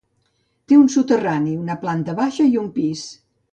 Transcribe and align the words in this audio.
Té 0.71 0.79
un 0.83 0.87
soterrani, 0.93 1.53
una 1.65 1.77
planta 1.85 2.17
baixa 2.23 2.51
i 2.57 2.61
un 2.65 2.73
pis. 2.81 3.07